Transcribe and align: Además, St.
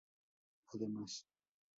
Además, 0.73 1.27
St. 1.27 1.27